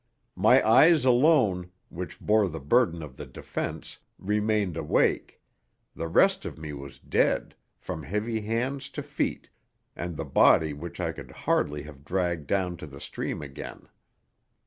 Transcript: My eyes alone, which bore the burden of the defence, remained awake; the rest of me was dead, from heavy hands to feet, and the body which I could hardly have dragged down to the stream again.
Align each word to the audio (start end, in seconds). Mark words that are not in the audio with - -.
My 0.35 0.67
eyes 0.67 1.05
alone, 1.05 1.69
which 1.89 2.19
bore 2.19 2.47
the 2.47 2.59
burden 2.59 3.03
of 3.03 3.17
the 3.17 3.25
defence, 3.27 3.99
remained 4.17 4.75
awake; 4.75 5.39
the 5.95 6.07
rest 6.07 6.43
of 6.43 6.57
me 6.57 6.73
was 6.73 6.97
dead, 6.97 7.53
from 7.77 8.01
heavy 8.01 8.41
hands 8.41 8.89
to 8.97 9.03
feet, 9.03 9.51
and 9.95 10.17
the 10.17 10.25
body 10.25 10.73
which 10.73 10.99
I 10.99 11.11
could 11.11 11.29
hardly 11.29 11.83
have 11.83 12.03
dragged 12.03 12.47
down 12.47 12.77
to 12.77 12.87
the 12.87 12.99
stream 12.99 13.43
again. 13.43 13.89